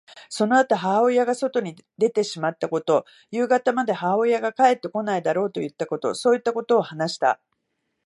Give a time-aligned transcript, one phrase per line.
[0.29, 7.39] そのあと母親が外に出てしまったこと、夕方まで母親が帰ってこないだろうといったこと、そういったことを話した。